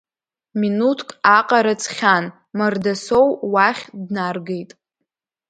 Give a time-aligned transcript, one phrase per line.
[0.59, 2.25] Минуҭк аҟара ҵхьан,
[2.57, 4.71] Мардасоу уахь днаргеит.